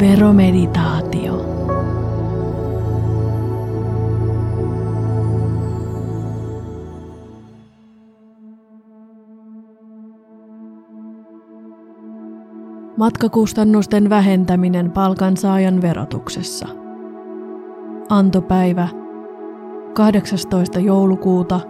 [0.00, 1.46] Veromeditaatio.
[12.96, 16.68] Matkakustannusten vähentäminen palkansaajan verotuksessa.
[18.08, 18.88] Antopäivä
[19.94, 20.80] 18.
[20.80, 21.60] joulukuuta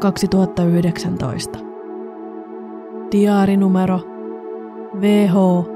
[0.00, 1.58] 2019.
[3.12, 4.00] Diaarinumero
[5.00, 5.75] VH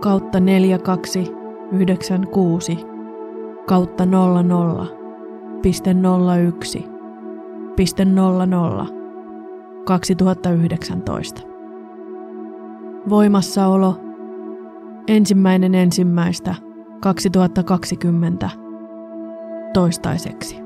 [0.00, 2.78] kautta 4296
[3.66, 4.86] kautta 00
[5.62, 5.94] piste
[6.48, 6.86] 01
[7.76, 8.86] piste 00
[9.84, 11.42] 2019.
[13.08, 13.96] Voimassaolo
[15.08, 16.54] ensimmäinen ensimmäistä
[17.00, 18.50] 2020
[19.74, 20.60] toistaiseksi.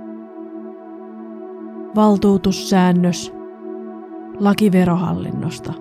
[1.97, 3.33] Valtuutussäännös
[4.41, 5.73] lakiverohallinnosta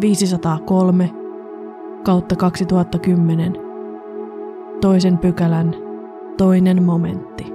[0.00, 1.21] 503
[2.02, 3.52] kautta 2010
[4.80, 5.74] toisen pykälän
[6.36, 7.52] toinen momentti.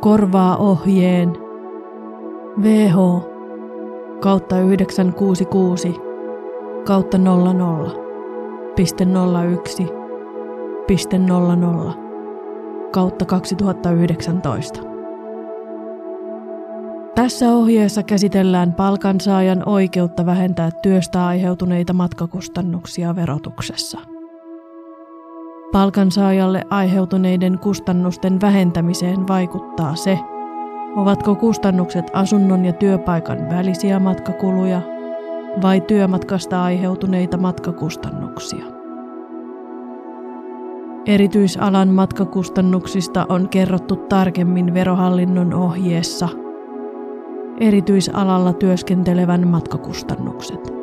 [0.00, 1.32] Korvaa ohjeen
[2.62, 2.96] VH
[4.20, 5.96] kautta 966
[6.84, 7.90] kautta 00
[8.76, 9.06] piste
[9.52, 9.86] 01
[10.86, 11.94] piste 00
[12.90, 14.93] kautta 2019.
[17.14, 23.98] Tässä ohjeessa käsitellään palkansaajan oikeutta vähentää työstä aiheutuneita matkakustannuksia verotuksessa.
[25.72, 30.18] Palkansaajalle aiheutuneiden kustannusten vähentämiseen vaikuttaa se,
[30.96, 34.82] ovatko kustannukset asunnon ja työpaikan välisiä matkakuluja
[35.62, 38.64] vai työmatkasta aiheutuneita matkakustannuksia.
[41.06, 46.28] Erityisalan matkakustannuksista on kerrottu tarkemmin verohallinnon ohjeessa–
[47.60, 50.74] erityisalalla työskentelevän matkakustannukset.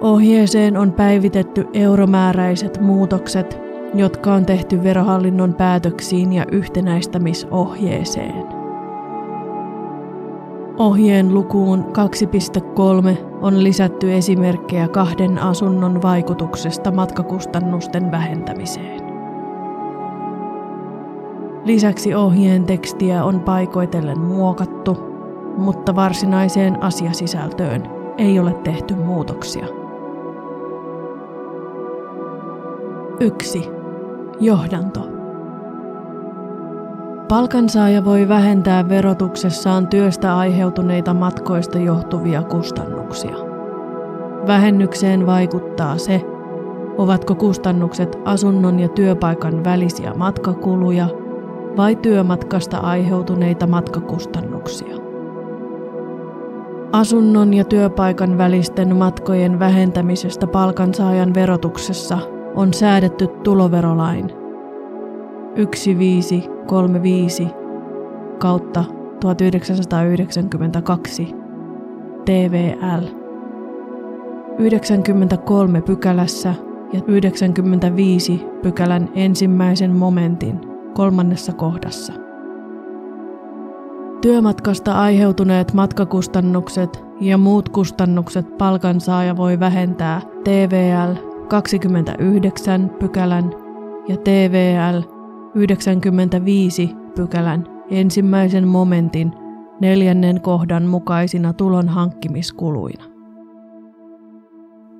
[0.00, 3.58] Ohjeeseen on päivitetty euromääräiset muutokset,
[3.94, 8.60] jotka on tehty verohallinnon päätöksiin ja yhtenäistämisohjeeseen.
[10.78, 11.90] Ohjeen lukuun 2.3
[13.42, 18.99] on lisätty esimerkkejä kahden asunnon vaikutuksesta matkakustannusten vähentämiseen.
[21.64, 24.96] Lisäksi ohjeen tekstiä on paikoitellen muokattu,
[25.56, 27.82] mutta varsinaiseen asiasisältöön
[28.18, 29.66] ei ole tehty muutoksia.
[33.20, 33.70] 1.
[34.40, 35.08] Johdanto.
[37.28, 43.36] Palkansaaja voi vähentää verotuksessaan työstä aiheutuneita matkoista johtuvia kustannuksia.
[44.46, 46.22] Vähennykseen vaikuttaa se,
[46.98, 51.08] ovatko kustannukset asunnon ja työpaikan välisiä matkakuluja–
[51.76, 54.96] vai työmatkasta aiheutuneita matkakustannuksia.
[56.92, 62.18] Asunnon ja työpaikan välisten matkojen vähentämisestä palkansaajan verotuksessa
[62.54, 64.32] on säädetty tuloverolain
[65.54, 67.48] 1535
[68.38, 68.84] kautta
[69.20, 71.34] 1992
[72.24, 73.04] TVL
[74.58, 76.54] 93 pykälässä
[76.92, 82.12] ja 95 pykälän ensimmäisen momentin kolmannessa kohdassa.
[84.20, 91.14] Työmatkasta aiheutuneet matkakustannukset ja muut kustannukset palkansaaja voi vähentää TVL
[91.48, 93.50] 29 pykälän
[94.08, 95.02] ja TVL
[95.54, 99.32] 95 pykälän ensimmäisen momentin
[99.80, 103.04] neljännen kohdan mukaisina tulon hankkimiskuluina.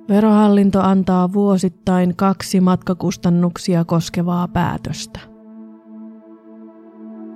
[0.09, 5.30] Verohallinto antaa vuosittain kaksi matkakustannuksia koskevaa päätöstä.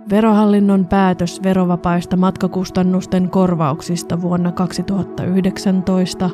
[0.09, 6.29] Verohallinnon päätös verovapaista matkakustannusten korvauksista vuonna 2019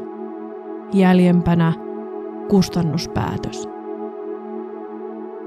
[0.94, 1.74] jäljempänä
[2.50, 3.70] kustannuspäätös.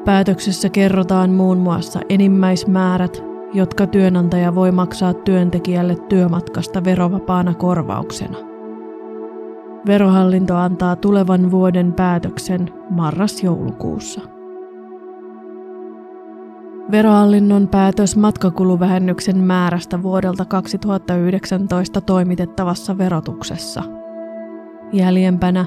[0.04, 3.22] Päätöksessä kerrotaan muun muassa enimmäismäärät,
[3.54, 8.38] jotka työnantaja voi maksaa työntekijälle työmatkasta verovapaana korvauksena.
[9.86, 14.33] Verohallinto antaa tulevan vuoden päätöksen marras-joulukuussa.
[16.90, 23.82] Verohallinnon päätös matkakuluvähennyksen määrästä vuodelta 2019 toimitettavassa verotuksessa.
[24.92, 25.64] Jäljempänä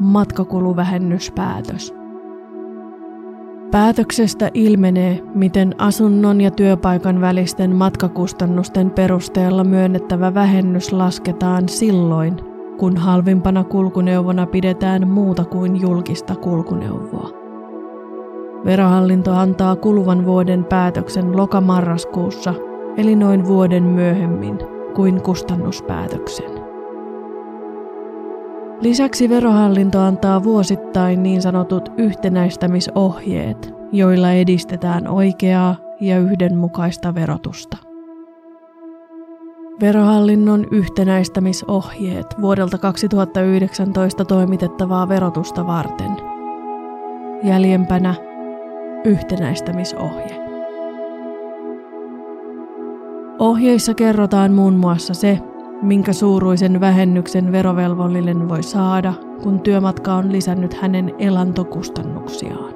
[0.00, 1.94] matkakuluvähennyspäätös.
[3.70, 12.36] Päätöksestä ilmenee, miten asunnon ja työpaikan välisten matkakustannusten perusteella myönnettävä vähennys lasketaan silloin,
[12.78, 17.41] kun halvimpana kulkuneuvona pidetään muuta kuin julkista kulkuneuvoa.
[18.64, 22.54] Verohallinto antaa kuluvan vuoden päätöksen lokamarraskuussa,
[22.96, 24.58] eli noin vuoden myöhemmin
[24.94, 26.50] kuin kustannuspäätöksen.
[28.80, 37.76] Lisäksi verohallinto antaa vuosittain niin sanotut yhtenäistämisohjeet, joilla edistetään oikeaa ja yhdenmukaista verotusta.
[39.80, 46.12] Verohallinnon yhtenäistämisohjeet vuodelta 2019 toimitettavaa verotusta varten.
[47.42, 48.14] Jäljempänä
[49.04, 50.42] yhtenäistämisohje.
[53.38, 55.38] Ohjeissa kerrotaan muun muassa se,
[55.82, 59.12] minkä suuruisen vähennyksen verovelvollinen voi saada,
[59.42, 62.74] kun työmatka on lisännyt hänen elantokustannuksiaan.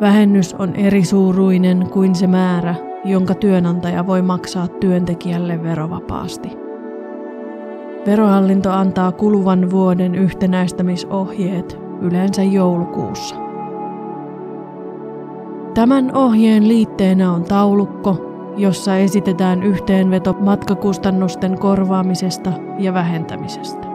[0.00, 2.74] Vähennys on eri suuruinen kuin se määrä,
[3.04, 6.48] jonka työnantaja voi maksaa työntekijälle verovapaasti.
[8.06, 13.43] Verohallinto antaa kuluvan vuoden yhtenäistämisohjeet yleensä joulukuussa.
[15.74, 18.16] Tämän ohjeen liitteenä on taulukko,
[18.56, 23.86] jossa esitetään yhteenveto matkakustannusten korvaamisesta ja vähentämisestä.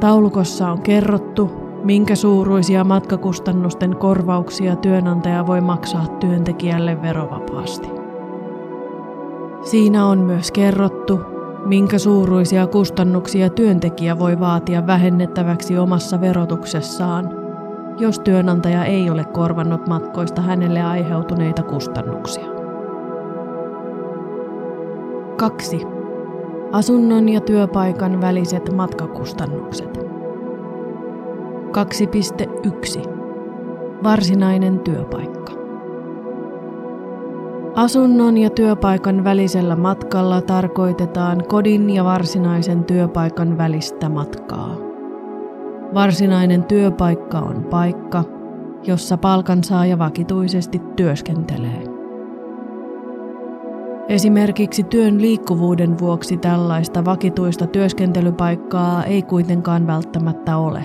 [0.00, 1.50] Taulukossa on kerrottu,
[1.84, 7.88] minkä suuruisia matkakustannusten korvauksia työnantaja voi maksaa työntekijälle verovapaasti.
[9.62, 11.20] Siinä on myös kerrottu,
[11.66, 17.43] minkä suuruisia kustannuksia työntekijä voi vaatia vähennettäväksi omassa verotuksessaan,
[17.98, 22.44] jos työnantaja ei ole korvannut matkoista hänelle aiheutuneita kustannuksia.
[25.36, 25.86] 2.
[26.72, 30.04] Asunnon ja työpaikan väliset matkakustannukset.
[31.74, 33.08] 2.1.
[34.02, 35.52] Varsinainen työpaikka.
[37.74, 44.83] Asunnon ja työpaikan välisellä matkalla tarkoitetaan kodin ja varsinaisen työpaikan välistä matkaa.
[45.94, 48.24] Varsinainen työpaikka on paikka,
[48.86, 51.82] jossa palkansaaja vakituisesti työskentelee.
[54.08, 60.84] Esimerkiksi työn liikkuvuuden vuoksi tällaista vakituista työskentelypaikkaa ei kuitenkaan välttämättä ole.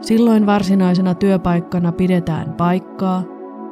[0.00, 3.22] Silloin varsinaisena työpaikkana pidetään paikkaa,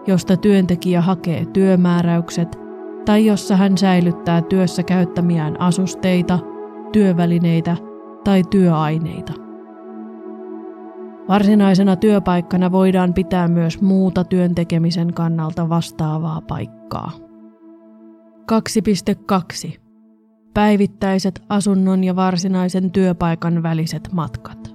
[0.07, 2.59] josta työntekijä hakee työmääräykset
[3.05, 6.39] tai jossa hän säilyttää työssä käyttämiään asusteita,
[6.93, 7.77] työvälineitä
[8.25, 9.48] tai työaineita.
[11.29, 17.11] Varsinaisena työpaikkana voidaan pitää myös muuta työntekemisen kannalta vastaavaa paikkaa.
[18.53, 19.79] 2.2.
[20.55, 24.75] Päivittäiset asunnon ja varsinaisen työpaikan väliset matkat.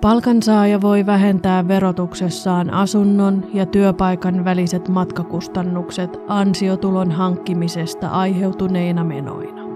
[0.00, 9.67] Palkansaaja voi vähentää verotuksessaan asunnon ja työpaikan väliset matkakustannukset ansiotulon hankkimisesta aiheutuneina menoina.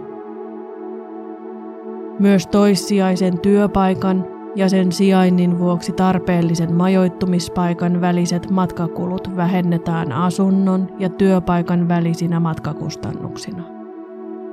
[2.23, 4.27] Myös toissijaisen työpaikan
[4.57, 13.63] ja sen sijainnin vuoksi tarpeellisen majoittumispaikan väliset matkakulut vähennetään asunnon ja työpaikan välisinä matkakustannuksina.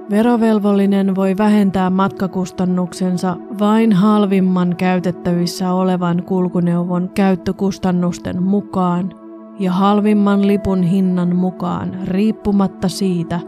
[0.09, 9.13] Verovelvollinen voi vähentää matkakustannuksensa vain halvimman käytettävissä olevan kulkuneuvon käyttökustannusten mukaan
[9.59, 13.39] ja halvimman lipun hinnan mukaan riippumatta siitä,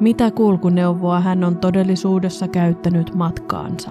[0.00, 3.90] mitä kulkuneuvoa hän on todellisuudessa käyttänyt matkaansa.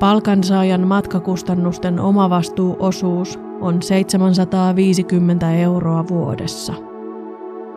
[0.00, 6.74] Palkansaajan matkakustannusten omavastuuosuus on 750 euroa vuodessa.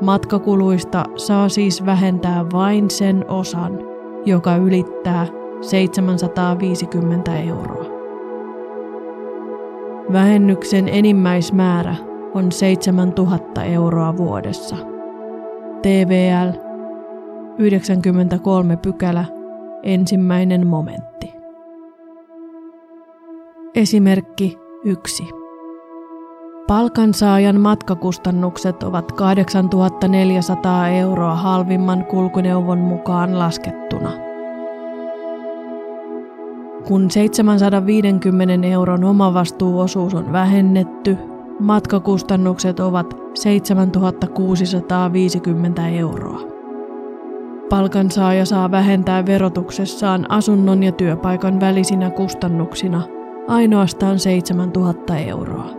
[0.01, 3.79] Matkakuluista saa siis vähentää vain sen osan,
[4.25, 5.27] joka ylittää
[5.61, 7.85] 750 euroa.
[10.13, 11.95] Vähennyksen enimmäismäärä
[12.33, 14.92] on 7000 euroa vuodessa.
[15.83, 16.51] TVL
[17.57, 19.25] 93 pykälä
[19.83, 21.33] ensimmäinen momentti.
[23.75, 25.23] Esimerkki 1.
[26.67, 34.11] Palkansaajan matkakustannukset ovat 8400 euroa halvimman kulkuneuvon mukaan laskettuna.
[36.87, 41.17] Kun 750 euron omavastuuosuus on vähennetty,
[41.63, 46.41] matkakustannukset ovat 7650 euroa.
[47.69, 53.01] Palkansaaja saa vähentää verotuksessaan asunnon ja työpaikan välisinä kustannuksina–
[53.47, 55.69] ainoastaan 7000 euroa.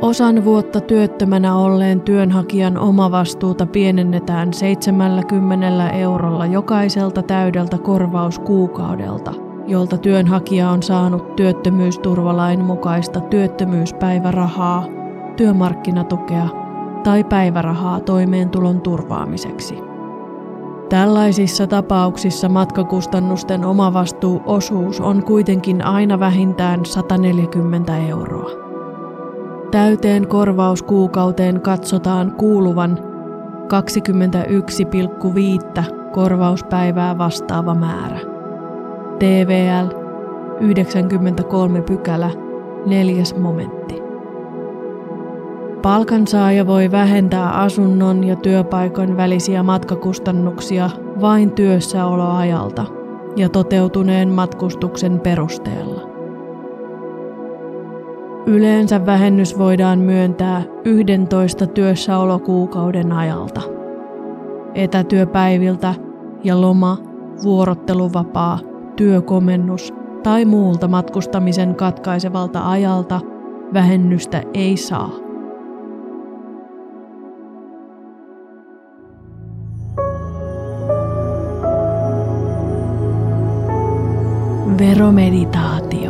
[0.00, 9.34] Osan vuotta työttömänä olleen työnhakijan omavastuuta pienennetään 70 eurolla jokaiselta täydeltä korvauskuukaudelta,
[9.68, 14.84] jolta työnhakija on saanut työttömyysturvalain mukaista työttömyyspäivärahaa,
[15.36, 16.48] työmarkkinatukea
[17.04, 19.78] tai päivärahaa toimeentulon turvaamiseksi.
[20.88, 28.50] Tällaisissa tapauksissa matkakustannusten omavastuuosuus on kuitenkin aina vähintään 140 euroa.
[29.70, 32.98] Täyteen korvauskuukauteen katsotaan kuuluvan
[35.80, 35.82] 21,5
[36.12, 38.37] korvauspäivää vastaava määrä.
[39.18, 39.88] TVL
[40.60, 42.30] 93 pykälä,
[42.86, 44.02] neljäs momentti.
[45.82, 52.84] Palkansaaja voi vähentää asunnon ja työpaikan välisiä matkakustannuksia vain työssäoloajalta
[53.36, 56.00] ja toteutuneen matkustuksen perusteella.
[58.46, 63.60] Yleensä vähennys voidaan myöntää 11 työssäolokuukauden ajalta.
[64.74, 65.94] Etätyöpäiviltä
[66.44, 66.98] ja loma,
[67.42, 68.58] vuorotteluvapaa,
[68.98, 73.20] työkomennus tai muulta matkustamisen katkaisevalta ajalta
[73.74, 75.10] vähennystä ei saa.
[84.78, 86.07] Veromeditaatio.